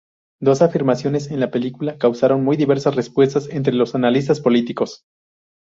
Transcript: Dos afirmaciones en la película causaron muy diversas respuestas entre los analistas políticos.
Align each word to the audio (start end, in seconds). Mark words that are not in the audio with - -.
Dos 0.41 0.63
afirmaciones 0.63 1.29
en 1.29 1.39
la 1.39 1.51
película 1.51 1.99
causaron 1.99 2.43
muy 2.43 2.57
diversas 2.57 2.95
respuestas 2.95 3.47
entre 3.49 3.73
los 3.73 3.93
analistas 3.93 4.41
políticos. 4.41 5.03